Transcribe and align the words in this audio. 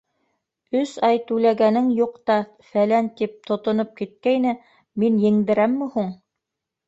Өс 0.77 0.93
ай 1.07 1.19
түләгәнең 1.31 1.89
юҡ 1.97 2.15
та 2.29 2.37
фәлән, 2.71 3.11
тип 3.21 3.35
тотоноп 3.51 3.93
киткәйне, 4.01 4.53
мин 5.03 5.23
еңдерәмме 5.27 5.91
һуң! 5.99 6.11